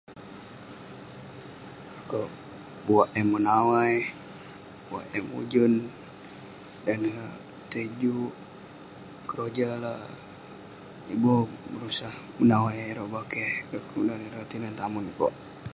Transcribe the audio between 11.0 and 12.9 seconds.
iboh berusah menawai